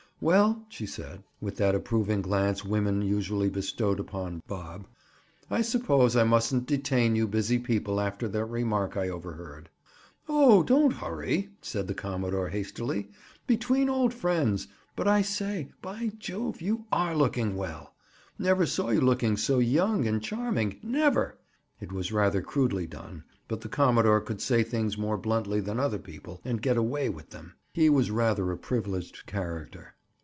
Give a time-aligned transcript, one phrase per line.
[0.23, 4.85] "Well," she said, with that approving glance women usually bestowed upon Bob,
[5.49, 9.71] "I suppose I mustn't detain you busy people after that remark I overheard."
[10.29, 13.09] "Oh, don't hurry," said the commodore hastily.
[13.47, 17.95] "Between old friends— But I say— By jove, you are looking well.
[18.37, 20.77] Never saw you looking so young and charming.
[20.83, 21.39] Never!"
[21.79, 25.97] It was rather crudely done, but the commodore could say things more bluntly than other
[25.97, 29.95] people and "get away with them." He was rather a privileged character.